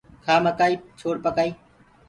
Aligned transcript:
کآ 0.25 0.35
مڪآئي 0.45 0.73
ڇوڙ 0.99 1.15
پڪآئي 1.23 1.51